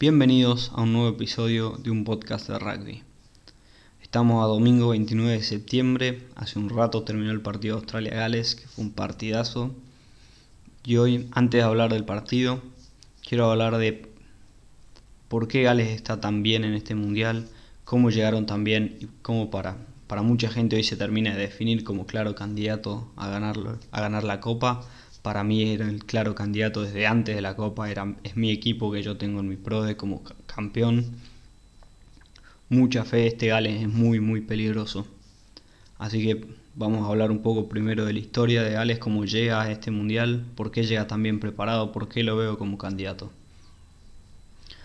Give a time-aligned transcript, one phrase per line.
[0.00, 3.02] Bienvenidos a un nuevo episodio de un podcast de rugby.
[4.00, 8.84] Estamos a domingo 29 de septiembre, hace un rato terminó el partido Australia-Gales, que fue
[8.84, 9.74] un partidazo.
[10.84, 12.62] Y hoy, antes de hablar del partido,
[13.28, 14.08] quiero hablar de
[15.26, 17.48] por qué Gales está tan bien en este mundial,
[17.84, 21.82] cómo llegaron tan bien y cómo para, para mucha gente hoy se termina de definir
[21.82, 24.88] como claro candidato a, ganarlo, a ganar la copa
[25.22, 28.90] para mí era el claro candidato desde antes de la Copa, era, es mi equipo
[28.92, 31.06] que yo tengo en mi PRODE como campeón.
[32.68, 35.06] Mucha fe, este Gales es muy muy peligroso.
[35.98, 39.60] Así que vamos a hablar un poco primero de la historia de Gales, cómo llega
[39.60, 43.32] a este mundial, por qué llega tan bien preparado, por qué lo veo como candidato.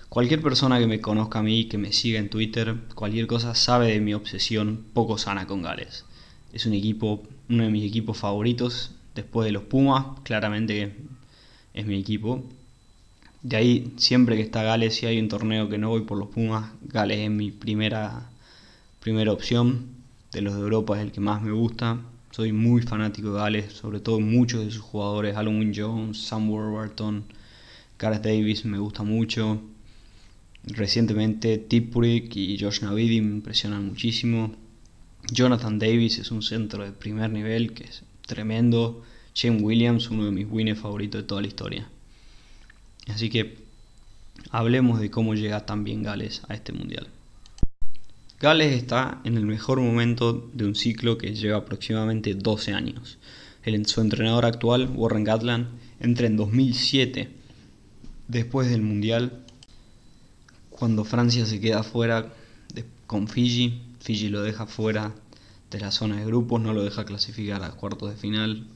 [0.10, 3.88] Cualquier persona que me conozca a mí, que me siga en Twitter, cualquier cosa, sabe
[3.88, 6.06] de mi obsesión poco sana con Gales.
[6.52, 10.96] Es un equipo, uno de mis equipos favoritos Después de los Pumas, claramente
[11.74, 12.44] es mi equipo.
[13.42, 16.30] De ahí, siempre que está Gales, si hay un torneo que no voy por los
[16.30, 18.30] Pumas, Gales es mi primera,
[19.00, 19.88] primera opción.
[20.32, 22.00] De los de Europa es el que más me gusta.
[22.32, 27.26] Soy muy fanático de Gales, sobre todo muchos de sus jugadores, Alan Jones, Sam Warburton,
[28.00, 29.62] Gareth Davis me gusta mucho.
[30.64, 34.56] Recientemente Tipuric y Josh Navidi me impresionan muchísimo.
[35.32, 39.04] Jonathan Davis es un centro de primer nivel que es tremendo.
[39.34, 41.90] Shane Williams, uno de mis winners favoritos de toda la historia.
[43.08, 43.58] Así que
[44.50, 47.08] hablemos de cómo llega también Gales a este mundial.
[48.40, 53.18] Gales está en el mejor momento de un ciclo que lleva aproximadamente 12 años.
[53.86, 55.68] Su entrenador actual, Warren Gatland,
[56.02, 57.30] entra en 2007,
[58.28, 59.44] después del mundial,
[60.70, 62.34] cuando Francia se queda fuera
[63.08, 63.82] con Fiji.
[64.02, 65.16] Fiji lo deja fuera
[65.72, 68.68] de la zona de grupos, no lo deja clasificar a cuartos de final.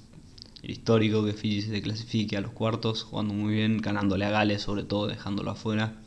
[0.68, 4.84] Histórico que Fiji se clasifique a los cuartos, jugando muy bien, ganándole a Gales, sobre
[4.84, 6.02] todo dejándolo afuera.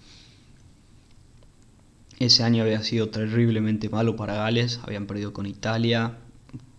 [2.18, 6.18] Ese año había sido terriblemente malo para Gales, habían perdido con Italia,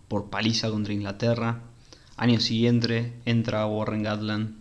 [0.06, 1.62] por paliza contra Inglaterra.
[2.16, 4.54] Año siguiente entra Warren Gatland.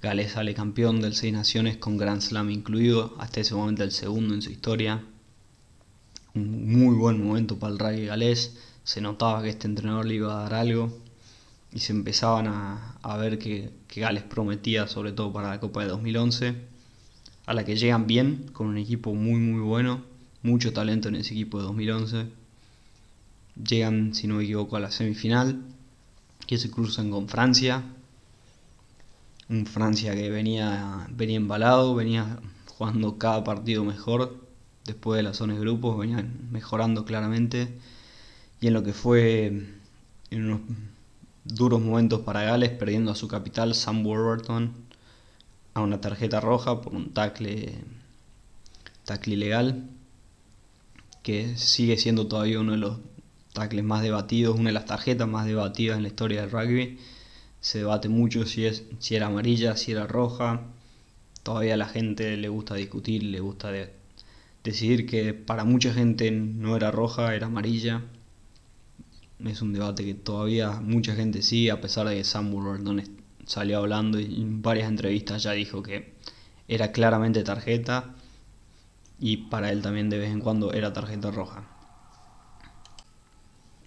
[0.00, 4.32] Gales sale campeón del Seis Naciones con Grand Slam incluido, hasta ese momento el segundo
[4.32, 5.02] en su historia
[6.34, 8.56] un muy buen momento para el rugby galés.
[8.84, 10.92] Se notaba que este entrenador le iba a dar algo
[11.74, 16.54] y se empezaban a, ver que, Gales prometía, sobre todo para la Copa de 2011,
[17.46, 20.02] a la que llegan bien, con un equipo muy muy bueno,
[20.42, 22.26] mucho talento en ese equipo de 2011.
[23.66, 25.62] Llegan, si no me equivoco, a la semifinal,
[26.46, 27.82] que se cruzan con Francia.
[29.48, 34.36] Un Francia que venía, venía embalado, venía jugando cada partido mejor,
[34.84, 37.68] después de las zonas de grupos, venían mejorando claramente.
[38.60, 39.46] Y en lo que fue
[40.30, 40.60] en unos
[41.44, 44.72] duros momentos para Gales, perdiendo a su capital, Sam Warburton,
[45.74, 47.78] a una tarjeta roja por un tackle,
[49.04, 49.88] tackle ilegal,
[51.22, 52.98] que sigue siendo todavía uno de los
[53.52, 56.98] tackles más debatidos, una de las tarjetas más debatidas en la historia del rugby.
[57.60, 60.62] Se debate mucho si, es, si era amarilla, si era roja.
[61.42, 63.92] Todavía a la gente le gusta discutir, le gusta de,
[64.64, 68.02] decidir que para mucha gente no era roja, era amarilla.
[69.44, 73.02] Es un debate que todavía mucha gente sigue, a pesar de que Sam Warburton
[73.44, 76.14] salió hablando y en varias entrevistas ya dijo que
[76.68, 78.14] era claramente tarjeta
[79.18, 81.64] y para él también de vez en cuando era tarjeta roja.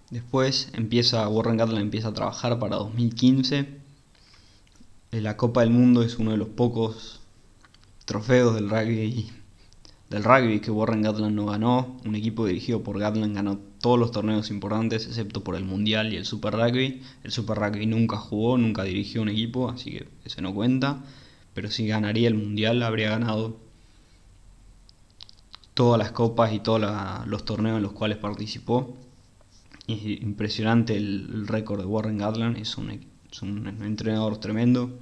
[0.09, 3.79] Después empieza Warren Gatland empieza a trabajar para 2015.
[5.11, 7.21] La Copa del Mundo es uno de los pocos
[8.05, 9.31] trofeos del rugby
[10.09, 11.97] del rugby que Warren Gatland no ganó.
[12.05, 16.17] Un equipo dirigido por Gatland ganó todos los torneos importantes excepto por el Mundial y
[16.17, 17.01] el Super Rugby.
[17.23, 21.03] El Super Rugby nunca jugó, nunca dirigió un equipo, así que ese no cuenta.
[21.53, 23.57] Pero si ganaría el Mundial habría ganado
[25.73, 26.81] todas las copas y todos
[27.27, 28.95] los torneos en los cuales participó.
[29.87, 34.97] Es impresionante el, récord de Warren Gatland, es un, es un entrenador tremendo.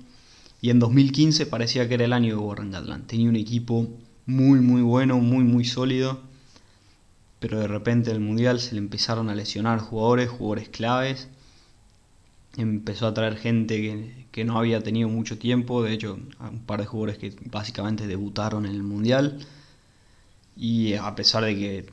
[0.61, 3.05] Y en 2015 parecía que era el año de Warren Gatland.
[3.05, 3.87] Tenía un equipo
[4.25, 6.21] muy muy bueno, muy muy sólido,
[7.39, 11.27] pero de repente el mundial se le empezaron a lesionar jugadores, jugadores claves,
[12.57, 16.85] empezó a traer gente que, no había tenido mucho tiempo, de hecho un par de
[16.85, 19.39] jugadores que básicamente debutaron en el mundial,
[20.55, 21.85] y a pesar de que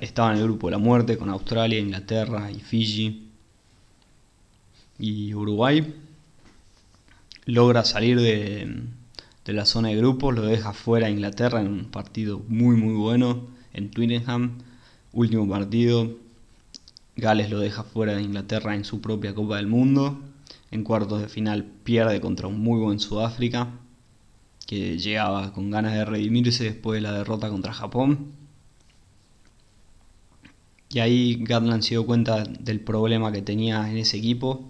[0.00, 3.30] estaban en el grupo de la muerte con Australia, Inglaterra y Fiji
[4.98, 5.94] y Uruguay,
[7.46, 8.82] logra salir de,
[9.46, 12.94] de la zona de grupos, lo deja fuera a Inglaterra en un partido muy muy
[12.94, 14.58] bueno en Twickenham,
[15.12, 16.16] último partido,
[17.14, 20.20] Gales lo deja fuera de Inglaterra en su propia Copa del Mundo,
[20.70, 23.70] en cuartos de final pierde contra un muy buen Sudáfrica,
[24.66, 28.32] que llegaba con ganas de redimirse después de la derrota contra Japón.
[30.90, 34.68] Y ahí Gatland se dio cuenta del problema que tenía en ese equipo.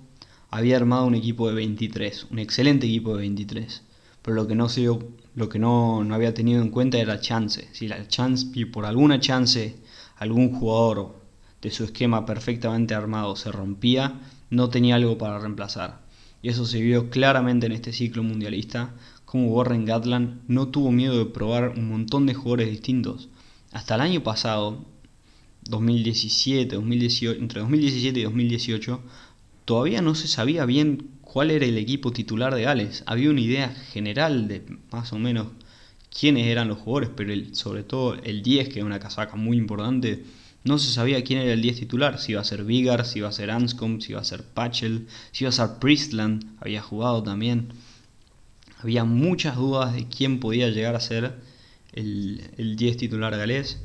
[0.51, 3.83] Había armado un equipo de 23, un excelente equipo de 23.
[4.27, 4.89] Pero lo que no, se
[5.37, 7.69] lo que no, no había tenido en cuenta era chance.
[7.71, 9.77] Si la chance, por alguna chance
[10.17, 11.15] algún jugador
[11.63, 14.21] de su esquema perfectamente armado se rompía,
[14.51, 16.01] no tenía algo para reemplazar.
[16.43, 18.95] Y eso se vio claramente en este ciclo mundialista,
[19.25, 23.29] como Warren Gatland no tuvo miedo de probar un montón de jugadores distintos.
[23.71, 24.87] Hasta el año pasado,
[25.71, 29.01] 2017, 2018, entre 2017 y 2018,
[29.65, 33.03] todavía no se sabía bien cuál era el equipo titular de Gales.
[33.05, 35.49] Había una idea general de más o menos
[36.09, 40.25] quiénes eran los jugadores, pero sobre todo el 10, que es una casaca muy importante,
[40.65, 43.29] no se sabía quién era el 10 titular, si iba a ser Vigar, si iba
[43.29, 47.23] a ser Anscombe, si iba a ser Patchell, si iba a ser Priestland, había jugado
[47.23, 47.69] también.
[48.79, 51.35] Había muchas dudas de quién podía llegar a ser
[51.93, 53.83] el, el 10 titular galés.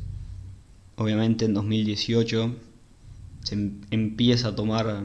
[0.96, 2.56] Obviamente en 2018
[3.44, 5.04] se em, empieza a tomar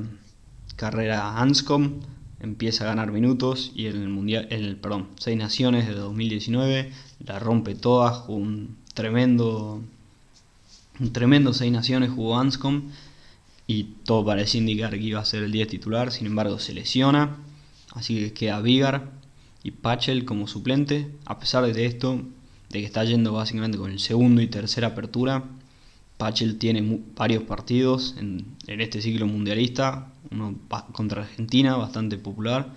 [0.76, 2.06] carrera Anscombe,
[2.46, 6.92] empieza a ganar minutos y en el mundial, el perdón, seis naciones de 2019
[7.24, 9.82] la rompe toda, un tremendo
[10.98, 12.90] un tremendo seis naciones jugó Anscombe
[13.66, 17.36] y todo parece indicar que iba a ser el 10 titular, sin embargo se lesiona,
[17.94, 19.10] así que queda Vigar
[19.62, 22.22] y Pachel como suplente, a pesar de esto,
[22.70, 25.44] de que está yendo básicamente con el segundo y tercera apertura,
[26.16, 30.54] Pachel tiene varios partidos en, este ciclo mundialista, uno
[30.92, 32.72] contra Argentina, bastante popular.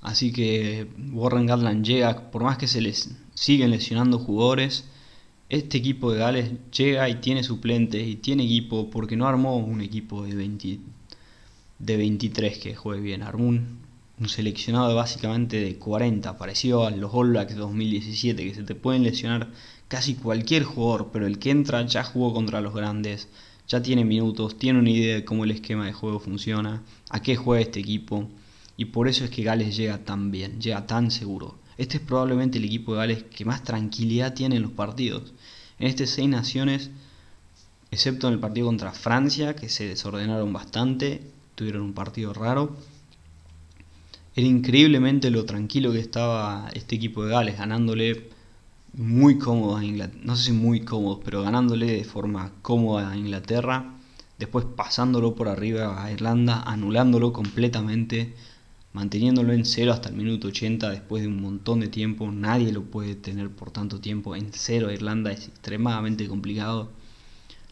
[0.00, 4.84] Así que Warren Gatland llega, por más que se les siguen lesionando jugadores,
[5.48, 9.80] este equipo de Gales llega y tiene suplentes y tiene equipo porque no armó un
[9.80, 10.80] equipo de, 20,
[11.78, 13.78] de 23 que juegue bien, armó un,
[14.26, 19.50] seleccionado básicamente de 40, parecido a los All Blacks 2017, que se te pueden lesionar
[19.88, 23.28] casi cualquier jugador, pero el que entra ya jugó contra los grandes,
[23.66, 27.36] ya tiene minutos, tiene una idea de cómo el esquema de juego funciona, a qué
[27.36, 28.28] juega este equipo,
[28.76, 31.58] y por eso es que Gales llega tan bien, llega tan seguro.
[31.76, 35.32] Este es probablemente el equipo de Gales que más tranquilidad tiene en los partidos.
[35.78, 36.90] En estas seis naciones,
[37.90, 41.22] excepto en el partido contra Francia, que se desordenaron bastante,
[41.56, 42.76] tuvieron un partido raro,
[44.36, 48.30] era increíblemente lo tranquilo que estaba este equipo de Gales, ganándole
[48.92, 53.16] muy cómodo a Inglaterra, no sé si muy cómodo, pero ganándole de forma cómoda a
[53.16, 53.94] Inglaterra,
[54.38, 58.34] después pasándolo por arriba a Irlanda, anulándolo completamente,
[58.92, 62.82] manteniéndolo en cero hasta el minuto 80 después de un montón de tiempo, nadie lo
[62.82, 66.90] puede tener por tanto tiempo en cero a Irlanda, es extremadamente complicado.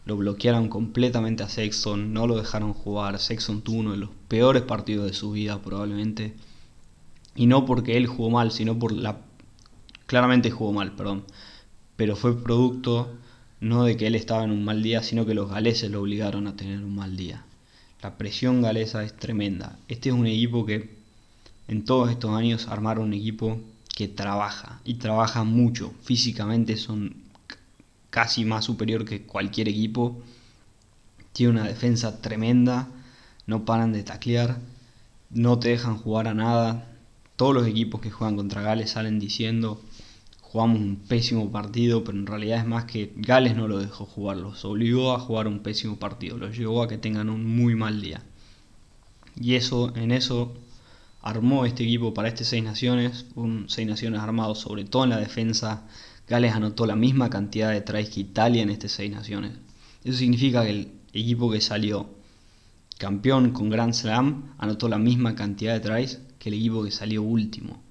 [0.05, 4.63] Lo bloquearon completamente a Sexton, no lo dejaron jugar, Sexton tuvo uno de los peores
[4.63, 6.33] partidos de su vida probablemente.
[7.35, 9.17] Y no porque él jugó mal, sino por la
[10.05, 11.23] Claramente jugó mal, perdón.
[11.95, 13.11] Pero fue producto
[13.59, 16.47] no de que él estaba en un mal día, sino que los galeses lo obligaron
[16.47, 17.45] a tener un mal día.
[18.01, 19.79] La presión galesa es tremenda.
[19.87, 20.97] Este es un equipo que
[21.67, 23.59] en todos estos años armaron un equipo
[23.95, 25.93] que trabaja y trabaja mucho.
[26.03, 27.15] Físicamente son
[28.09, 30.21] casi más superior que cualquier equipo.
[31.31, 32.89] Tiene una defensa tremenda,
[33.47, 34.59] no paran de taclear,
[35.31, 36.92] no te dejan jugar a nada.
[37.35, 39.81] Todos los equipos que juegan contra Gales salen diciendo
[40.53, 44.37] jugamos un pésimo partido, pero en realidad es más que Gales no lo dejó jugar,
[44.37, 48.01] los obligó a jugar un pésimo partido, los llevó a que tengan un muy mal
[48.01, 48.21] día.
[49.35, 50.53] Y eso, en eso
[51.23, 55.17] armó este equipo para este Seis Naciones, un Seis Naciones armado sobre todo en la
[55.17, 55.87] defensa.
[56.27, 59.53] Gales anotó la misma cantidad de tries que Italia en este Seis Naciones.
[60.03, 62.09] Eso significa que el equipo que salió
[62.97, 67.23] campeón con Grand Slam anotó la misma cantidad de tries que el equipo que salió
[67.23, 67.81] último.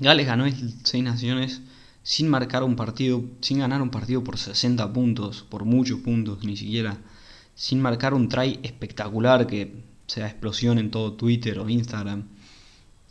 [0.00, 1.62] Gales ganó el Seis Naciones
[2.02, 6.56] sin marcar un partido, sin ganar un partido por 60 puntos, por muchos puntos, ni
[6.56, 6.98] siquiera,
[7.54, 12.28] sin marcar un try espectacular que sea explosión en todo Twitter o Instagram.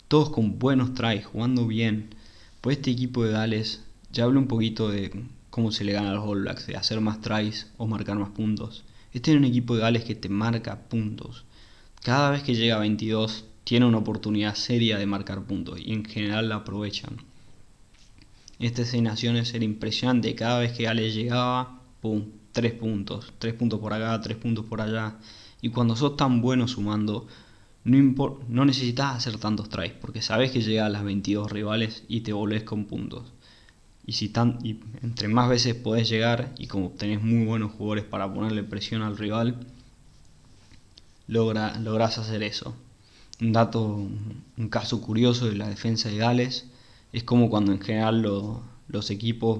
[0.08, 2.16] Todos con buenos tries, jugando bien.
[2.62, 6.13] Pues este equipo de Gales, ya hablé un poquito de cómo se le gana a
[6.13, 8.84] los All Blacks, de hacer más tries o marcar más puntos.
[9.14, 11.46] Este es un equipo de Gales que te marca puntos.
[12.04, 16.06] Cada vez que llega a 22 tiene una oportunidad seria de marcar puntos y en
[16.06, 17.18] general la aprovechan.
[18.60, 23.80] Este seis naciones era impresionante, cada vez que Gales llegaba, pum, tres puntos, tres puntos
[23.80, 25.18] por acá, tres puntos por allá.
[25.62, 27.28] Y cuando sos tan bueno sumando,
[27.84, 32.22] no, no necesitas hacer tantos tries, porque sabes que llega a las 22 rivales y
[32.22, 33.32] te volvés con puntos.
[34.08, 38.06] Y, si tan, y entre más veces podés llegar, y como tenés muy buenos jugadores
[38.06, 39.58] para ponerle presión al rival,
[41.28, 42.76] logra, lográs hacer eso.
[43.42, 43.86] un dato,
[44.58, 46.66] un caso curioso de la defensa de Gales,
[47.14, 48.22] es como cuando en general
[48.88, 49.60] los equipos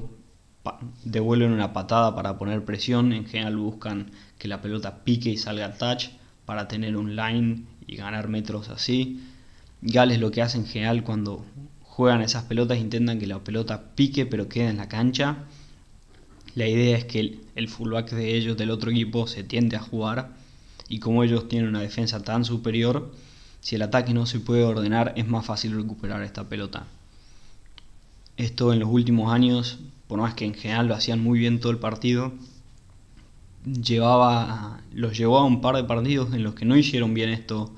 [1.04, 5.78] devuelven una patada para poner presión, en general buscan que la pelota pique y salga
[5.78, 6.10] touch
[6.46, 9.24] para tener un line y ganar metros así.
[9.82, 11.46] Gales lo que hace en general cuando
[11.98, 15.46] juegan esas pelotas intentan que la pelota pique pero quede en la cancha.
[16.54, 20.30] La idea es que el, fullback de ellos del otro equipo se tiende a jugar
[20.90, 23.12] y como ellos tienen una defensa tan superior,
[23.62, 26.86] si el ataque no se puede ordenar es más fácil recuperar esta pelota.
[28.38, 31.72] Esto en los últimos años, por más que en general lo hacían muy bien todo
[31.72, 32.32] el partido,
[33.66, 37.72] llevaba, los llevó a un par de partidos en los que no hicieron bien esto,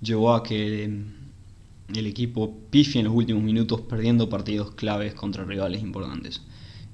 [0.00, 1.20] llevó a que
[1.94, 6.42] el equipo pifie en los últimos minutos perdiendo partidos claves contra rivales importantes.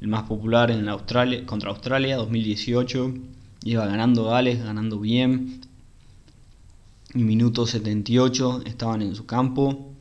[0.01, 3.15] El más popular en Australia, contra Australia 2018
[3.65, 5.61] iba ganando Gales, ganando bien.
[7.15, 9.93] Y minuto 78 estaban en su campo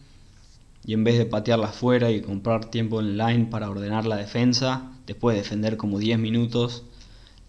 [0.86, 4.92] y en vez de patearla afuera y comprar tiempo en line para ordenar la defensa,
[5.06, 6.84] después de defender como 10 minutos,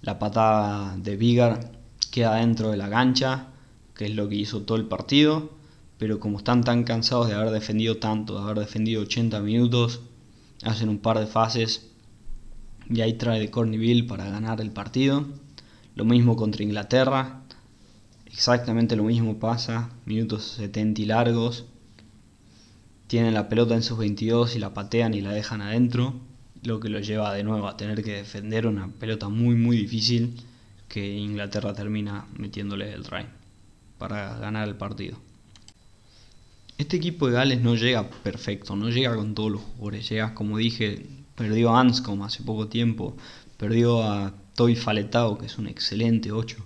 [0.02, 1.72] la patada de Vigar
[2.10, 3.48] queda dentro de la gancha,
[3.94, 5.50] que es lo que hizo todo el partido,
[5.98, 10.00] pero como están tan cansados de haber defendido tanto, de haber defendido 80 minutos,
[10.62, 11.90] hacen un par de fases
[12.88, 15.26] y ahí trae de Corneville para ganar el partido.
[15.94, 17.42] Lo mismo contra Inglaterra,
[18.26, 21.64] exactamente lo mismo pasa, minutos 70 y largos.
[23.08, 26.14] Tienen la pelota en sus 22 y la patean y la dejan adentro
[26.62, 30.34] lo que lo lleva de nuevo a tener que defender una pelota muy muy difícil
[30.88, 33.26] que Inglaterra termina metiéndole el try
[33.98, 35.27] para ganar el partido.
[36.78, 40.58] Este equipo de Gales no llega perfecto, no llega con todos los jugadores, llega como
[40.58, 43.16] dije, perdió a Anscombe hace poco tiempo,
[43.56, 46.56] perdió a Toy Faletao que es un excelente 8.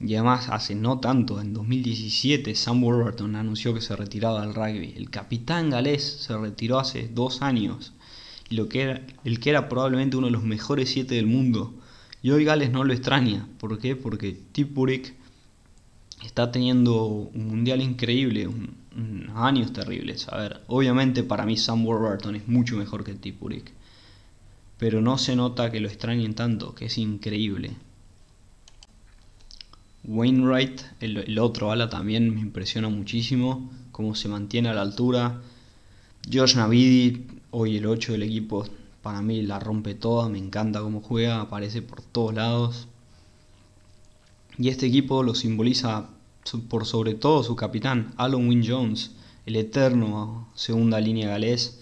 [0.00, 4.92] Y además hace no tanto, en 2017 Sam Warburton anunció que se retiraba del rugby.
[4.96, 7.94] El capitán galés se retiró hace dos años
[8.50, 11.74] lo que era, el que era probablemente uno de los mejores siete del mundo.
[12.22, 13.48] Y hoy Gales no lo extraña.
[13.58, 13.96] ¿Por qué?
[13.96, 15.14] Porque Tipurik
[16.22, 18.48] está teniendo un mundial increíble,
[19.34, 20.28] años terribles.
[20.28, 23.72] A ver, obviamente para mí Sam Warburton es mucho mejor que Tipurik.
[24.78, 27.76] Pero no se nota que lo extrañen tanto, que es increíble.
[30.04, 33.70] Wainwright, el, el otro ala, también me impresiona muchísimo.
[33.92, 35.40] Cómo se mantiene a la altura.
[36.30, 37.26] Josh Navidi
[37.58, 38.66] Hoy el 8 del equipo
[39.00, 42.86] para mí la rompe toda, me encanta cómo juega, aparece por todos lados.
[44.58, 46.10] Y este equipo lo simboliza
[46.68, 49.12] por sobre todo su capitán, Alan Wynne Jones,
[49.46, 51.80] el eterno segunda línea galés.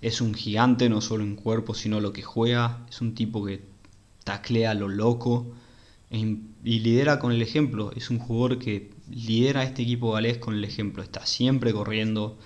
[0.00, 2.84] Es un gigante no solo en cuerpo, sino lo que juega.
[2.90, 3.62] Es un tipo que
[4.24, 5.46] taclea lo loco
[6.10, 7.90] y lidera con el ejemplo.
[7.96, 11.02] Es un jugador que lidera este equipo galés con el ejemplo.
[11.02, 12.36] Está siempre corriendo,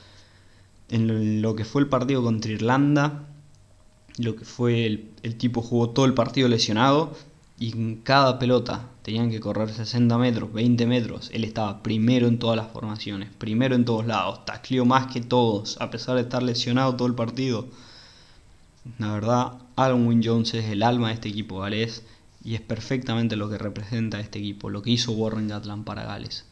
[0.89, 3.29] en lo que fue el partido contra Irlanda,
[4.19, 7.15] lo que fue el, tipo jugó todo el partido lesionado
[7.59, 11.31] y en cada pelota tenían que correr 60 metros, 20 metros.
[11.33, 15.77] Él estaba primero en todas las formaciones, primero en todos lados, tacleó más que todos,
[15.81, 17.67] a pesar de estar lesionado todo el partido.
[18.99, 22.05] La verdad, Alan Wynne Jones es el alma de este equipo galés
[22.45, 26.45] y es perfectamente lo que representa este equipo, lo que hizo Warren Gatland para Gales.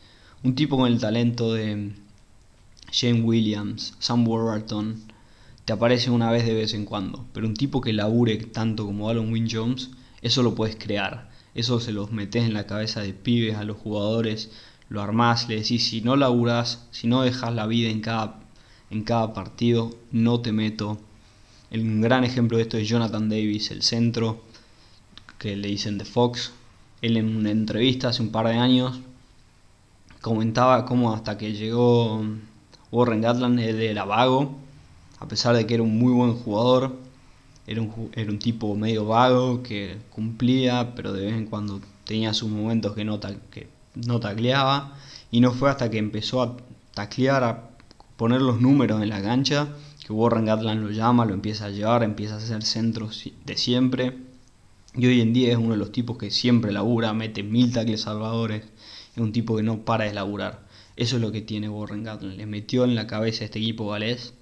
[0.42, 1.92] Un tipo con el talento de,
[2.92, 5.02] Shane Williams, Sam Warburton,
[5.64, 9.10] te aparece una vez de vez en cuando, pero un tipo que labure tanto como
[9.10, 9.90] Alan Wynne Jones,
[10.26, 13.76] eso lo puedes crear, eso se los metes en la cabeza de pibes a los
[13.76, 14.50] jugadores,
[14.88, 18.40] lo armás, le decís si no laburas, si no dejas la vida en cada,
[18.90, 20.98] en cada partido, no te meto.
[21.70, 24.42] Un gran ejemplo de esto es Jonathan Davis, el centro,
[25.38, 26.52] que le dicen de Fox.
[27.02, 28.98] Él en una entrevista hace un par de años
[30.20, 32.24] comentaba cómo hasta que llegó
[32.90, 34.56] Warren Gatland era vago,
[35.20, 36.96] a pesar de que era un muy buen jugador,
[37.66, 42.32] era un, era un tipo medio vago que cumplía, pero de vez en cuando tenía
[42.32, 43.18] sus momentos que no,
[43.50, 44.96] que no tacleaba.
[45.30, 46.56] Y no fue hasta que empezó a
[46.94, 47.70] taclear, a
[48.16, 49.68] poner los números en la cancha,
[50.06, 54.16] que Warren Gatland lo llama, lo empieza a llevar, empieza a hacer centros de siempre.
[54.94, 58.02] Y hoy en día es uno de los tipos que siempre labura, mete mil tacles
[58.02, 58.64] salvadores.
[59.14, 60.64] Es un tipo que no para de laburar.
[60.94, 62.36] Eso es lo que tiene Warren Gatland.
[62.36, 64.34] Le metió en la cabeza a este equipo galés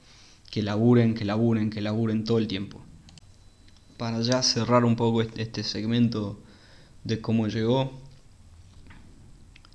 [0.50, 2.83] que laburen, que laburen, que laburen todo el tiempo.
[3.96, 6.40] Para ya cerrar un poco este, este segmento
[7.04, 7.92] de cómo llegó,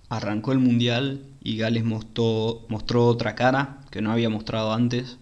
[0.09, 5.17] arrancó el mundial y Gales mostró, mostró otra cara que no había mostrado antes.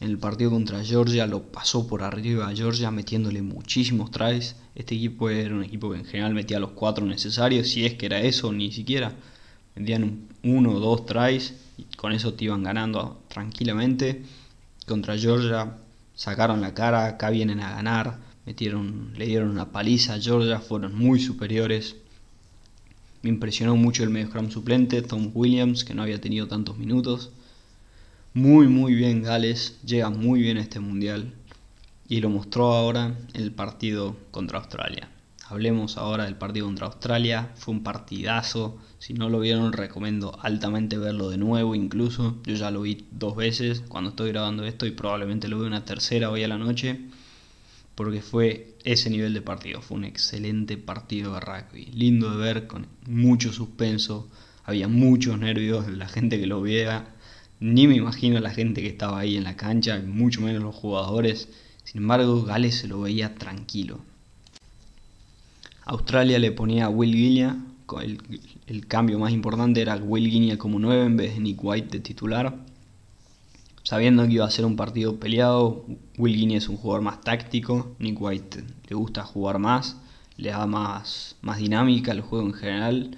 [0.00, 4.56] En el partido contra Georgia lo pasó por arriba a Georgia metiéndole muchísimos tries.
[4.74, 8.06] Este equipo era un equipo que en general metía los cuatro necesarios, si es que
[8.06, 9.12] era eso, ni siquiera
[9.74, 14.24] vendían uno o dos tries y con eso te iban ganando tranquilamente.
[14.86, 15.76] Contra Georgia
[16.20, 20.94] sacaron la cara, acá vienen a ganar, metieron, le dieron una paliza a Georgia, fueron
[20.94, 21.96] muy superiores.
[23.22, 27.30] Me impresionó mucho el medio scrum suplente, Tom Williams, que no había tenido tantos minutos.
[28.34, 31.32] Muy, muy bien Gales, llega muy bien a este mundial
[32.06, 35.08] y lo mostró ahora el partido contra Australia.
[35.50, 37.50] Hablemos ahora del partido contra Australia.
[37.56, 38.78] Fue un partidazo.
[39.00, 41.74] Si no lo vieron, recomiendo altamente verlo de nuevo.
[41.74, 45.66] Incluso yo ya lo vi dos veces cuando estoy grabando esto y probablemente lo veo
[45.66, 47.00] una tercera hoy a la noche.
[47.96, 49.82] Porque fue ese nivel de partido.
[49.82, 51.86] Fue un excelente partido de rugby.
[51.86, 54.28] Lindo de ver, con mucho suspenso.
[54.62, 55.88] Había muchos nervios.
[55.88, 57.16] La gente que lo viera.
[57.58, 61.48] Ni me imagino la gente que estaba ahí en la cancha, mucho menos los jugadores.
[61.82, 64.08] Sin embargo, Gales se lo veía tranquilo
[65.90, 67.56] Australia le ponía a Will Guinea,
[68.00, 71.98] el, cambio más importante era Will Guinea como 9 en vez de Nick White de
[71.98, 72.56] titular.
[73.82, 75.84] Sabiendo que iba a ser un partido peleado,
[76.16, 79.96] Will Guinea es un jugador más táctico, Nick White le gusta jugar más,
[80.36, 83.16] le da más, más dinámica al juego en general.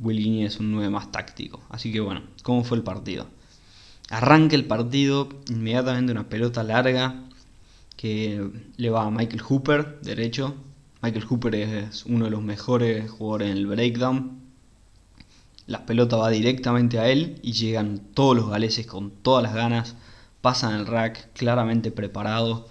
[0.00, 1.60] Will Guinea es un 9 más táctico.
[1.68, 3.26] Así que bueno, ¿cómo fue el partido?
[4.08, 7.24] Arranca el partido, inmediatamente una pelota larga
[7.98, 10.54] que le va a Michael Hooper, derecho,
[11.02, 14.38] Michael Hooper es uno de los mejores jugadores en el breakdown.
[15.66, 19.96] La pelota va directamente a él y llegan todos los galeses con todas las ganas.
[20.42, 22.64] Pasan el rack claramente preparados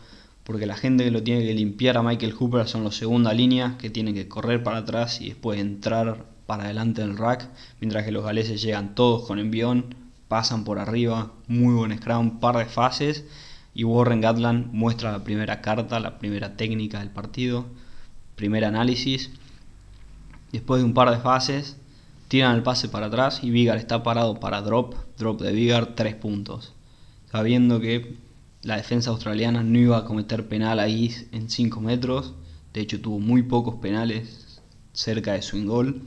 [0.44, 3.78] porque la gente que lo tiene que limpiar a Michael Hooper son los segunda línea
[3.80, 8.12] que tienen que correr para atrás y después entrar para adelante del rack, mientras que
[8.12, 9.96] los galeses llegan todos con envión,
[10.28, 13.26] pasan por arriba, muy buen scrum, par de fases
[13.74, 17.66] y Warren Gatland muestra la primera carta, la primera técnica del partido
[18.40, 19.32] primer análisis.
[20.54, 21.76] Después de un par de fases,
[22.30, 26.16] tiran el pase para atrás y Vigar está parado para drop, drop de Vigar, 3
[26.16, 26.72] puntos.
[27.30, 28.16] Sabiendo que
[28.64, 32.34] la defensa australiana no iba a cometer penal ahí en 5 metros,
[32.74, 34.62] de hecho tuvo muy pocos penales
[34.94, 36.02] cerca de su gol.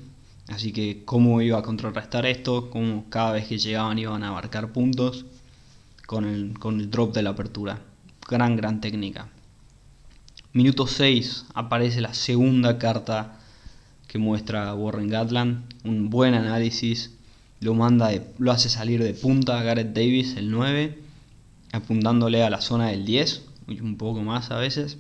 [0.49, 4.73] Así que cómo iba a contrarrestar esto, cómo cada vez que llegaban iban a marcar
[4.73, 5.27] puntos
[6.07, 7.79] con el, con el drop de la apertura.
[8.27, 9.29] Gran, gran técnica.
[10.55, 13.39] Minuto 6 aparece la segunda carta
[14.07, 15.65] que muestra Warren Gatland.
[15.85, 17.11] Un buen análisis.
[17.61, 20.99] Lo, manda lo hace salir de punta a Gareth Davis, el 9,
[21.73, 23.47] apuntándole a la zona del 10,
[23.81, 24.99] un poco más a veces.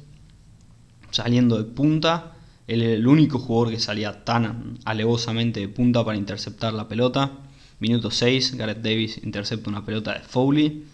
[1.11, 2.33] Saliendo de punta,
[2.67, 7.31] él era el único jugador que salía tan alevosamente de punta para interceptar la pelota.
[7.79, 10.85] Minuto 6, Gareth Davis intercepta una pelota de Foley.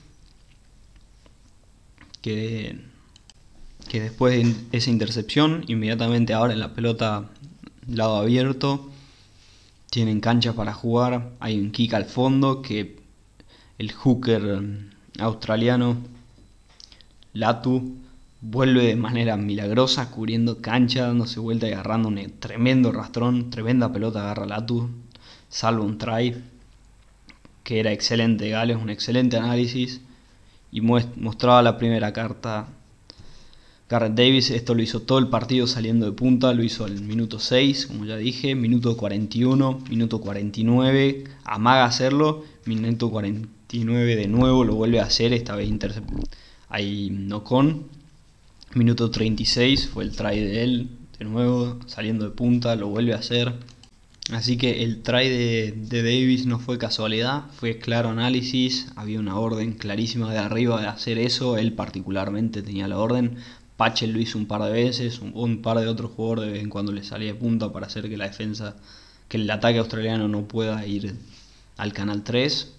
[2.23, 2.88] Que
[3.87, 7.31] que después de esa intercepción, inmediatamente ahora en la pelota
[7.87, 8.91] lado abierto,
[9.91, 12.99] tienen cancha para jugar, hay un kick al fondo que
[13.79, 14.63] el hooker
[15.19, 15.97] australiano
[17.33, 17.97] Latu
[18.41, 24.23] vuelve de manera milagrosa cubriendo cancha, dándose vuelta y agarrando un tremendo rastrón, tremenda pelota
[24.23, 24.91] agarra Latu,
[25.49, 26.35] salvo un try
[27.65, 30.01] que era excelente Gales, un excelente análisis
[30.71, 32.69] y mostraba la primera carta
[33.89, 37.39] Garrett Davis esto lo hizo todo el partido saliendo de punta, lo hizo al minuto
[37.39, 44.75] 6, como ya dije, minuto 41, minuto 49, amaga hacerlo, minuto 49 de nuevo lo
[44.75, 45.71] vuelve a hacer, esta vez
[46.69, 47.85] ahí no con,
[48.75, 53.19] minuto 36 fue el try de él, de nuevo saliendo de punta, lo vuelve a
[53.19, 53.55] hacer.
[54.31, 59.39] Así que el try de, de Davis no fue casualidad, fue claro análisis, había una
[59.39, 63.39] orden clarísima de arriba de hacer eso, él particularmente tenía la orden,
[63.79, 66.69] Pachel lo hizo un par de veces, un, par de otros jugadores de vez en
[66.69, 68.75] cuando le salía de punta para hacer que la defensa,
[69.29, 71.15] que el ataque australiano no pueda ir
[71.77, 72.75] al canal 3,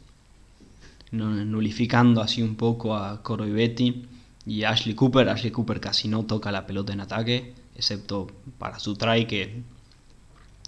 [1.12, 4.08] nulificando así un poco a Coro y
[4.46, 5.30] y Ashley Cooper.
[5.30, 9.64] Ashley Cooper casi no toca la pelota en ataque, excepto para su try que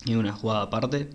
[0.06, 1.10] es una jugada aparte.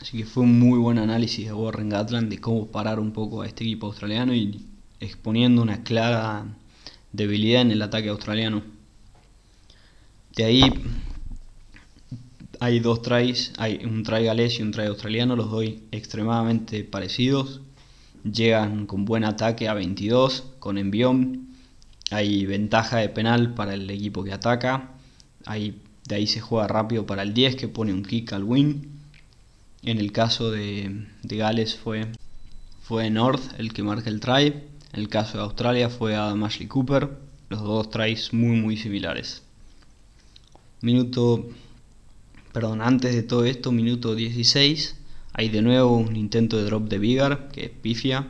[0.00, 3.42] Así que fue un muy buen análisis de Warren Gatland de cómo parar un poco
[3.42, 4.64] a este equipo australiano y
[5.00, 6.46] exponiendo una clara
[7.16, 8.62] debilidad en el ataque australiano.
[10.36, 10.62] De ahí
[12.60, 17.62] hay dos tries, hay un try galés y un try australiano, los dos extremadamente parecidos.
[18.22, 21.48] Llegan con buen ataque a 22, con envión.
[22.10, 24.90] Hay ventaja de penal para el equipo que ataca.
[25.46, 28.90] De ahí se juega rápido para el 10 que pone un kick al win.
[29.82, 32.08] En el caso de, de Gales fue,
[32.82, 34.54] fue North el que marca el try.
[34.92, 37.10] El caso de Australia fue Adam Ashley Cooper,
[37.48, 39.42] los dos tries muy muy similares.
[40.80, 41.48] Minuto,
[42.52, 44.96] perdón, antes de todo esto, minuto 16,
[45.32, 48.26] Hay de nuevo un intento de drop de Vigar, que pifia.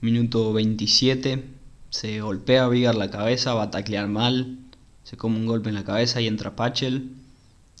[0.00, 1.48] Minuto 27,
[1.90, 4.58] se golpea a Vigar la cabeza, va a taclear mal,
[5.04, 7.10] se come un golpe en la cabeza y entra Pachel,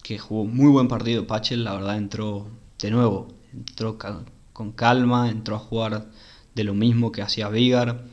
[0.02, 1.26] que jugó muy buen partido.
[1.26, 2.48] Pachel, la verdad entró
[2.80, 3.96] de nuevo, entró
[4.52, 6.10] con calma, entró a jugar
[6.54, 8.04] de lo mismo que hacía Vigar,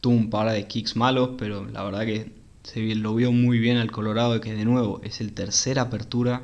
[0.00, 3.76] tuvo un par de kicks malos, pero la verdad que se lo vio muy bien
[3.76, 6.42] al Colorado, que de nuevo es el tercera apertura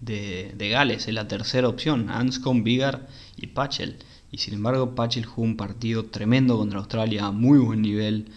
[0.00, 3.98] de, Gales, es la tercera opción, Anscombe, Vigar y Pachel.
[4.30, 8.30] Y sin embargo, Pachel jugó un partido tremendo contra Australia, a muy buen nivel,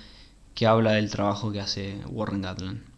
[0.56, 2.89] que habla del trabajo que hace Warren Gatland.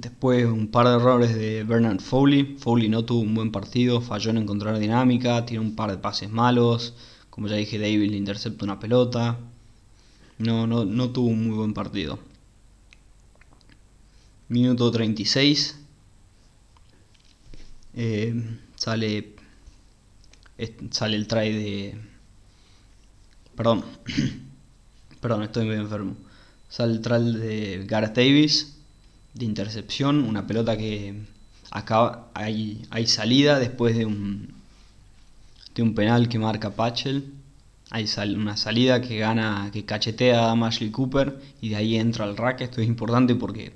[0.00, 2.56] Después un par de errores de Bernard Foley.
[2.60, 6.30] Foley no tuvo un buen partido, falló en encontrar dinámica, tiene un par de pases
[6.30, 6.94] malos.
[7.30, 9.40] Como ya dije, David le intercepta una pelota.
[10.38, 12.20] No, no, no tuvo un muy buen partido.
[14.48, 15.80] Minuto 36.
[17.94, 19.34] Eh, sale,
[20.90, 22.00] sale el try de...
[23.56, 23.84] Perdón.
[25.20, 26.14] Perdón, estoy muy enfermo.
[26.68, 28.77] Sale el try de Gareth Davis
[29.38, 31.14] de intercepción, una pelota que
[31.70, 34.52] acaba, hay, hay salida después de un,
[35.74, 37.32] de un penal que marca Pachel.
[37.90, 42.36] Hay una salida que gana, que cachetea a Ashley Cooper y de ahí entra el
[42.36, 42.60] rack.
[42.60, 43.72] Esto es importante porque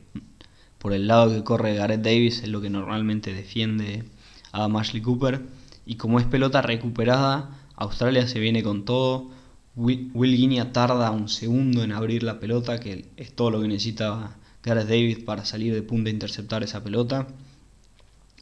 [0.78, 4.04] por el lado que corre Gareth Davis es lo que normalmente defiende
[4.52, 5.42] a Ashley Cooper.
[5.86, 9.30] Y como es pelota recuperada, Australia se viene con todo.
[9.76, 14.36] Will, Will tarda un segundo en abrir la pelota, que es todo lo que necesita
[14.62, 17.26] Gareth Davis para salir de punta e interceptar esa pelota.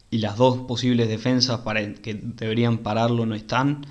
[0.09, 3.85] Y las dos posibles defensas para que deberían pararlo no están.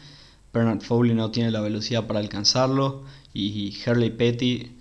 [0.53, 3.05] Bernard Foley no tiene la velocidad para alcanzarlo.
[3.33, 4.77] Y Hurley Petty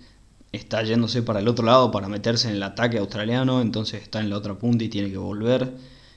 [0.52, 3.60] está yéndose para el otro lado para meterse en el ataque australiano.
[3.62, 5.74] Entonces está en la otra punta y tiene que volver.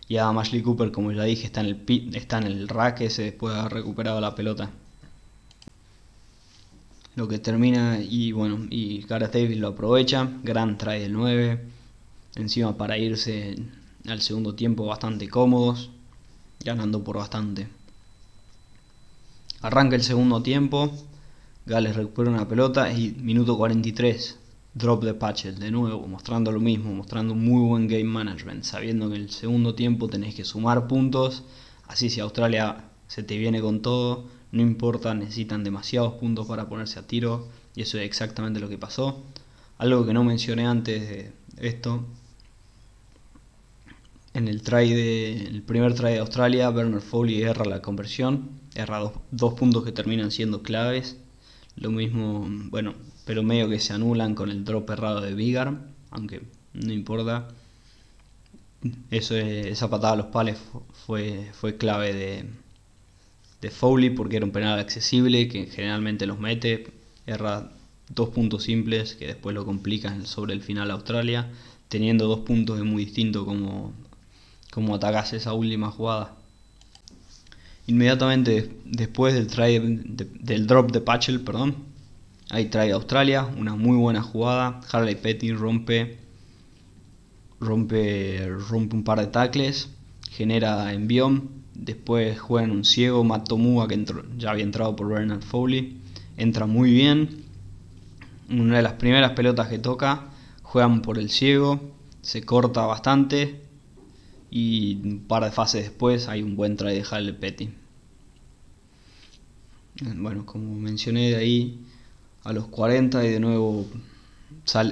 [0.07, 3.01] Y Adam Ashley Cooper, como ya dije, está en el, pit, está en el rack
[3.01, 4.69] ese después de haber recuperado la pelota
[7.15, 11.61] lo que termina y bueno, y Gareth Davis lo aprovecha, gran try del 9,
[12.35, 13.55] encima para irse
[14.07, 15.91] al segundo tiempo bastante cómodos,
[16.63, 17.67] ganando por bastante.
[19.61, 20.91] Arranca el segundo tiempo,
[21.65, 24.39] Gales recupera una pelota y minuto 43,
[24.73, 29.15] drop de Patchett de nuevo, mostrando lo mismo, mostrando muy buen game management, sabiendo que
[29.15, 31.43] en el segundo tiempo tenés que sumar puntos,
[31.87, 36.99] así si Australia se te viene con todo, no importa, necesitan demasiados puntos para ponerse
[36.99, 39.23] a tiro y eso es exactamente lo que pasó.
[39.79, 42.05] Algo que no mencioné antes de esto,
[44.35, 49.11] en el, try de, el primer try de Australia, Bernard Foley erra la conversión, erra
[49.31, 51.17] dos, puntos que terminan siendo claves.
[51.75, 52.93] Lo mismo, bueno,
[53.25, 57.47] pero medio que se anulan con el drop errado de Vigar, aunque no importa.
[59.09, 60.59] Eso, esa patada a los pales
[61.05, 62.45] fue, fue clave de,
[63.63, 66.91] de Foley porque era un penal accesible que generalmente los mete,
[67.25, 67.71] erra
[68.09, 71.49] dos puntos simples que después lo complican sobre el final Australia,
[71.87, 73.93] teniendo dos puntos es muy distinto como,
[74.69, 76.35] como esa última jugada.
[77.87, 79.79] Inmediatamente después del, try
[80.67, 81.75] drop de Patchell, perdón,
[82.49, 86.17] hay try Australia, una muy buena jugada, Harley Petty rompe,
[87.61, 89.87] rompe, rompe un par de tackles,
[90.31, 94.05] genera envión, Después juegan un ciego, Matt Tomua, que
[94.37, 95.97] ya había entrado por Bernard Foley.
[96.37, 97.43] Entra muy bien.
[98.49, 100.29] Una de las primeras pelotas que toca,
[100.61, 101.79] juegan por el ciego.
[102.21, 103.61] Se corta bastante.
[104.51, 107.69] Y un par de fases después hay un buen try de Halle Petty.
[110.15, 111.79] Bueno, como mencioné de ahí,
[112.43, 113.85] a los 40 y de nuevo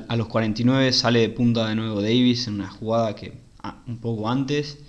[0.07, 3.99] a los 49 sale de punta de nuevo Davis en una jugada que ah, un
[3.99, 4.79] poco antes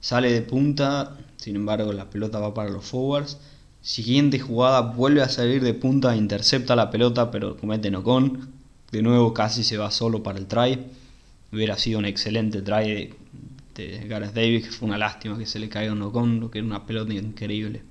[0.00, 3.38] sale de punta sin embargo, la pelota va para los forwards.
[3.80, 8.50] Siguiente jugada, vuelve a salir de punta, intercepta la pelota, pero comete no con.
[8.90, 10.78] De nuevo, casi se va solo para el try.
[11.52, 13.14] Hubiera sido un excelente try
[13.74, 16.50] de, Gareth Davis, que fue una lástima que se le caiga un no con, lo
[16.50, 17.82] que era una pelota increíble.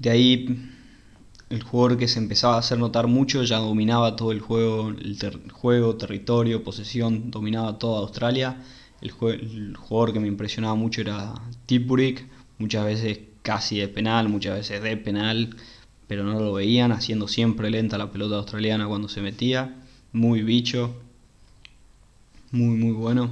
[0.00, 0.68] De ahí,
[1.48, 5.52] el jugador que se empezaba a hacer notar mucho ya dominaba todo el juego, el
[5.52, 8.56] juego, territorio, posesión, dominaba toda Australia
[9.00, 11.34] el, jugador que me impresionaba mucho era
[11.66, 12.26] Tipurik,
[12.58, 15.56] muchas veces casi de penal, muchas veces de penal,
[16.06, 19.76] pero no lo veían, haciendo siempre lenta la pelota australiana cuando se metía.
[20.12, 20.94] Muy bicho,
[22.52, 23.30] muy muy bueno.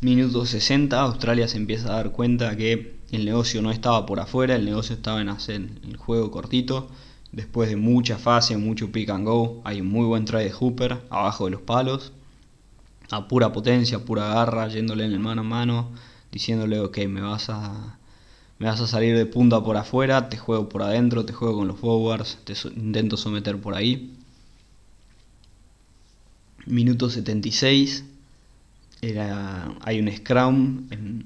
[0.00, 4.54] Minuto 60, Australia se empieza a dar cuenta que el negocio no estaba por afuera,
[4.54, 6.88] el negocio estaba en hacer el juego cortito.
[7.32, 11.02] Después de mucha fase, mucho pick and go, hay un muy buen try de Hooper
[11.10, 12.12] abajo de los palos
[13.10, 15.90] a pura potencia, pura garra, yéndole en el mano a mano,
[16.32, 17.98] diciéndole, ok, me vas a,
[18.58, 21.68] me vas a salir de punta por afuera, te juego por adentro, te juego con
[21.68, 24.12] los forwards, te intento someter por ahí.
[26.66, 28.04] Minuto 76,
[29.02, 31.24] era, hay un scrum en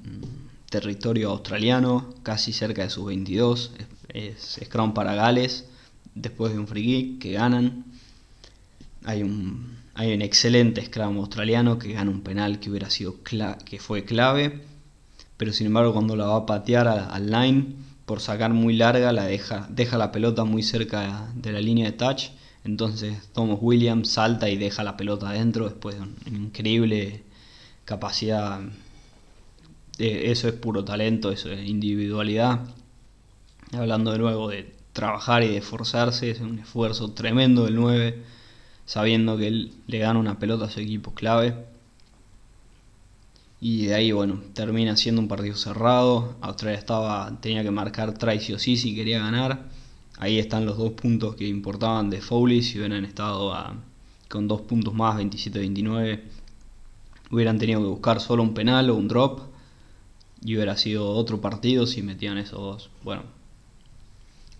[0.69, 3.71] territorio australiano, casi cerca de sus 22,
[4.09, 5.65] es, scrum para Gales,
[6.15, 7.85] después de un free que ganan.
[9.03, 13.79] Hay un, hay un excelente scrum australiano que gana un penal que hubiera sido que
[13.79, 14.61] fue clave,
[15.37, 17.75] pero sin embargo cuando la va a patear al line
[18.05, 21.97] por sacar muy larga la deja, deja la pelota muy cerca de la línea de
[21.97, 22.31] touch
[22.63, 27.23] entonces Thomas Williams salta y deja la pelota adentro después de una increíble
[27.85, 28.61] capacidad.
[29.97, 32.61] eso es puro talento, eso es individualidad.
[33.73, 38.23] Hablando de nuevo de trabajar y de esforzarse, es un esfuerzo tremendo del 9,
[38.91, 41.55] sabiendo que él le gana una pelota a su equipo clave.
[43.61, 46.35] Y de ahí, bueno, termina siendo un partido cerrado.
[46.41, 49.69] Australia estaba, tenía que marcar try sí o sí si quería ganar
[50.17, 52.61] Ahí están los dos puntos que importaban de Foley.
[52.63, 53.55] Si hubieran estado
[54.27, 56.19] con dos puntos más, 27-29,
[57.31, 59.39] hubieran tenido que buscar solo un penal o un drop.
[60.43, 62.89] Y hubiera sido otro partido si metían esos dos.
[63.03, 63.23] Bueno,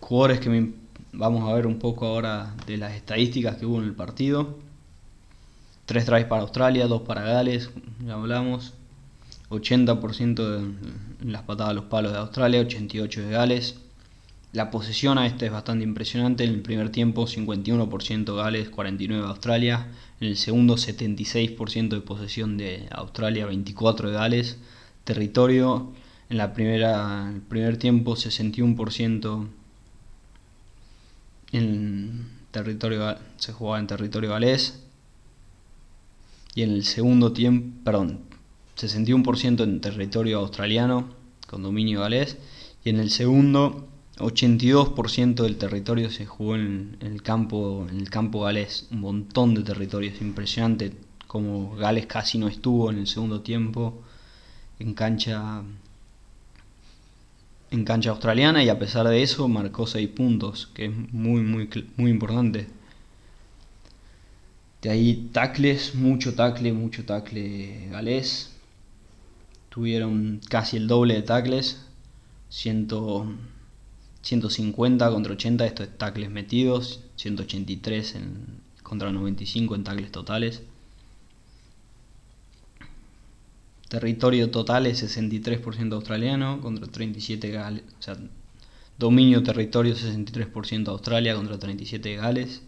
[0.00, 0.48] jugadores que
[1.12, 4.58] vamos a ver un poco ahora de las estadísticas que hubo en el partido.
[5.86, 7.70] Tres tries para Australia, dos para Gales,
[8.04, 8.74] ya hablamos.
[9.50, 10.76] 80%
[11.20, 13.76] en las patadas a los palos de Australia, 88 de Gales.
[14.52, 16.44] La posesión a este es bastante impresionante.
[16.44, 19.88] En el primer tiempo 51% Gales, 49% Australia.
[20.20, 24.58] En el segundo 76% de posesión de Australia, 24% de Gales.
[25.04, 25.92] Territorio
[26.30, 29.48] en la primera, el primer tiempo 61%
[31.52, 34.82] en territorio se jugaba en territorio galés.
[36.54, 38.20] Y en el segundo tiempo, perdón,
[38.76, 41.08] 61% en territorio australiano
[41.46, 42.36] con dominio galés.
[42.84, 43.88] Y en el segundo
[44.18, 49.62] 82% del territorio se jugó en, el campo en el campo galés, un montón de
[49.62, 50.92] territorios, impresionante
[51.32, 54.02] como Gales casi no estuvo en el segundo tiempo.
[54.78, 55.62] En cancha
[57.72, 61.68] en cancha australiana y a pesar de eso marcó 6 puntos, que es muy muy
[61.96, 62.68] muy importante.
[64.82, 68.50] De ahí tacles, mucho tacle, mucho tacle galés.
[69.70, 71.86] Tuvieron casi el doble de tacles,
[72.50, 72.88] 100
[74.22, 80.62] 150 contra 80, esto es tackles metidos, 183 en, contra 95 en tackles totales.
[83.92, 87.84] Territorio total es 63% australiano contra 37 Gales.
[87.98, 88.16] O sea,
[88.96, 92.62] dominio territorio 63% Australia contra 37 Gales.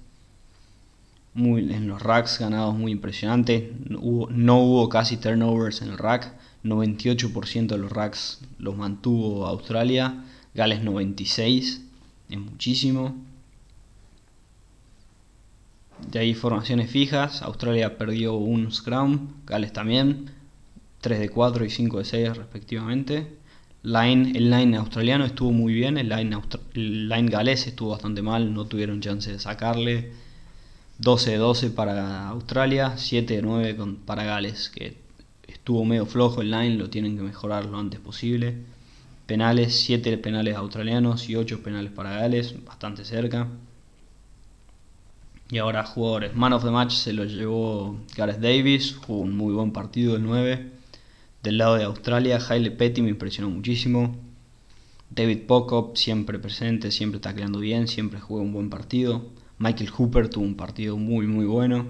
[1.32, 3.72] Muy, en los racks ganados muy impresionante.
[3.88, 6.34] No hubo, no hubo casi turnovers en el rack.
[6.62, 11.86] 98% de los racks los mantuvo Australia Gales 96,
[12.28, 13.16] es muchísimo.
[16.10, 20.33] De ahí formaciones fijas, Australia perdió un scrum, Gales también,
[21.04, 23.36] 3 de 4 y 5 de 6 respectivamente.
[23.82, 26.36] Line, el line australiano estuvo muy bien, el line,
[26.74, 30.12] el line galés estuvo bastante mal, no tuvieron chance de sacarle.
[30.98, 34.96] 12 de 12 para Australia, 7 de 9 para Gales, que
[35.46, 38.56] estuvo medio flojo el line, lo tienen que mejorar lo antes posible
[39.26, 43.48] penales, 7 penales australianos y 8 penales para Gales, bastante cerca.
[45.50, 46.34] Y ahora jugadores.
[46.34, 50.22] Man of the Match se lo llevó Gareth Davis, jugó un muy buen partido el
[50.22, 50.72] 9.
[51.44, 54.16] Del lado de Australia, Haile Petty me impresionó muchísimo.
[55.10, 59.26] David Pocop siempre presente, siempre tacleando bien, siempre jugó un buen partido.
[59.58, 61.84] Michael Hooper tuvo un partido muy muy bueno.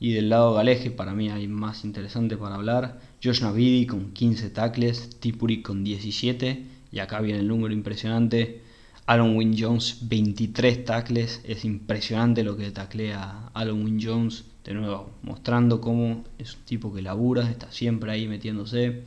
[0.00, 2.98] Y del lado galeje, para mí hay más interesante para hablar.
[3.22, 8.62] Josh Navidi con 15 tackles, Tipuri con 17, y acá viene el número impresionante.
[9.10, 15.10] Aaron Wynne Jones, 23 tackles, es impresionante lo que taclea Aaron Wynne Jones, de nuevo,
[15.24, 19.02] mostrando cómo es un tipo que labura, está siempre ahí metiéndose.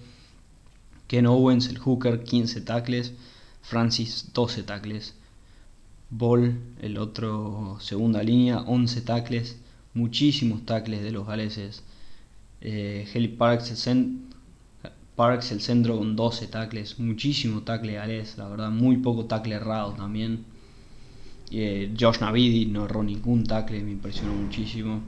[1.08, 3.14] Ken Owens, el hooker, 15 tackles,
[3.62, 5.14] Francis, 12 tackles.
[6.10, 9.56] Ball, el otro segunda línea, 11 tackles,
[9.94, 11.82] muchísimos tackles de los galeses.
[12.60, 13.72] Eh, Heli Parks
[15.16, 19.94] Parks, el centro con 12 tackles, muchísimo tackle galés, la verdad, muy poco tackle errado
[19.94, 20.46] también.
[21.52, 25.04] Eh, Josh Navidi no erró ningún tackle, me impresionó muchísimo.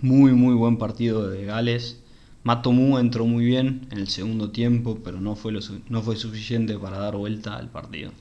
[0.00, 2.00] Muy, muy buen partido de Gales.
[2.44, 5.52] Matomu entró muy bien en el segundo tiempo, pero no fue,
[5.88, 8.12] no fue suficiente para dar vuelta al partido.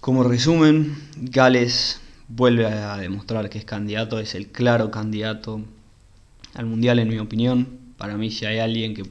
[0.00, 5.62] Como resumen, Gales vuelve a demostrar que es candidato, es el claro candidato
[6.54, 7.79] al mundial en mi opinión.
[8.00, 9.02] Para mí si hay alguien que,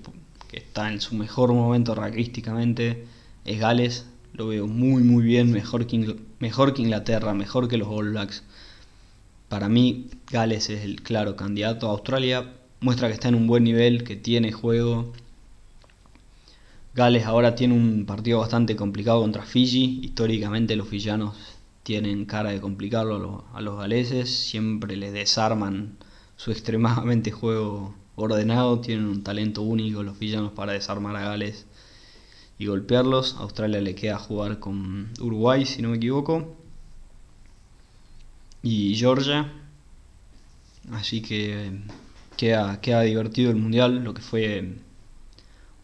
[0.52, 3.06] está en su mejor momento raquísticamente
[3.46, 4.08] es Gales.
[4.34, 8.42] Lo veo muy muy bien, mejor que, mejor que Inglaterra, mejor que los All Blacks.
[9.48, 11.88] Para mí Gales es el claro candidato.
[11.88, 15.14] Australia muestra que está en un buen nivel, que tiene juego.
[16.96, 20.00] Gales ahora tiene un partido bastante complicado contra Fiji.
[20.02, 21.36] Históricamente los fillanos
[21.84, 25.98] tienen cara de complicarlo a los, galeses, siempre les desarman
[26.38, 31.66] su extremadamente juego ordenado, tienen un talento único los villanos para desarmar a Gales
[32.58, 33.36] y golpearlos.
[33.40, 36.56] Australia le queda jugar con Uruguay, si no me equivoco,
[38.62, 39.52] y Georgia.
[40.92, 41.72] Así que
[42.38, 44.76] queda, queda divertido el mundial, lo que fue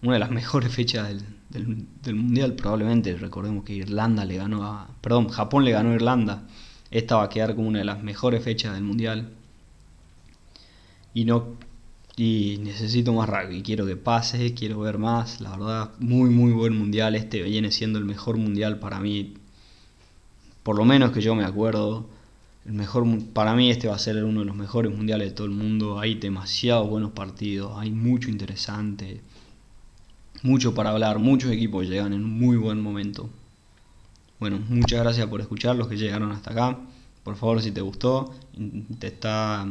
[0.02, 1.08] una de las mejores fechas
[1.50, 3.16] del, del, Mundial probablemente.
[3.18, 4.90] Recordemos que Irlanda le ganó a...
[5.02, 6.44] Perdón, Japón le ganó a Irlanda.
[6.92, 9.32] Esta va a quedar como una de las mejores fechas del Mundial.
[11.14, 11.58] Y no...
[12.18, 16.78] Y necesito más rugby, quiero que pase, quiero ver más, la verdad, muy muy buen
[16.78, 19.34] mundial, este viene siendo el mejor mundial para mí,
[20.64, 22.08] por lo menos que yo me acuerdo,
[22.66, 25.46] el mejor para mí este va a ser uno de los mejores mundiales de todo
[25.48, 29.22] el mundo, hay demasiados buenos partidos, hay mucho interesante,
[30.42, 33.30] mucho para hablar, muchos equipos llegan en un muy buen momento.
[34.40, 36.80] Bueno, muchas gracias por escuchar los que llegaron hasta acá.
[37.24, 39.68] Por favor, si te gustó, intenta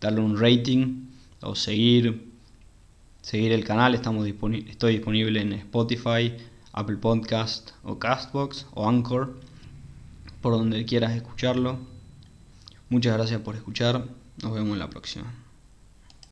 [0.00, 1.13] darle un rating
[1.44, 2.34] o seguir
[3.24, 3.94] seguir el canal.
[3.94, 6.36] Estamos estoy disponible en Spotify,
[6.72, 9.40] Apple Podcast o Castbox o Anchor,
[10.42, 11.78] por donde quieras escucharlo.
[12.90, 14.04] Muchas gracias por escuchar.
[14.42, 15.43] Nos vemos en la próxima.